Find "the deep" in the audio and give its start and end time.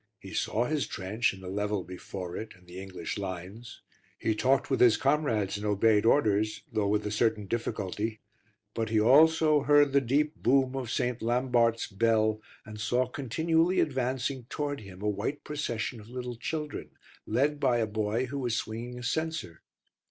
9.91-10.35